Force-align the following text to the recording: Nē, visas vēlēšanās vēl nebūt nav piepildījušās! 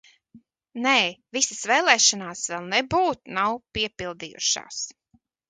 Nē, 0.85 0.93
visas 1.37 1.59
vēlēšanās 1.73 2.41
vēl 2.55 2.65
nebūt 2.73 3.23
nav 3.37 3.61
piepildījušās! 3.79 4.83